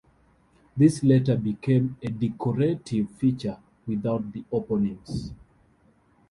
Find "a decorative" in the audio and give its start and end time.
2.01-3.07